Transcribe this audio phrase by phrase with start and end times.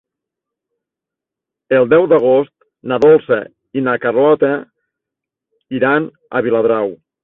[1.81, 2.51] El deu d'agost
[2.93, 3.41] na Dolça
[3.81, 4.53] i na Carlota
[5.83, 6.97] iran a Viladrau.